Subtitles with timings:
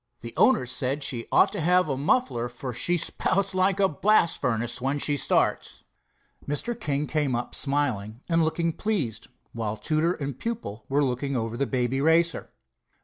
[0.21, 4.41] The owners said she ought to have a muffler, for she spouts like a blast
[4.41, 5.83] furnace when she starts."
[6.47, 6.73] Mr.
[6.73, 11.67] King came up, smiling and looking pleased, while tutor and pupil were looking over the
[11.67, 12.49] Baby Racer.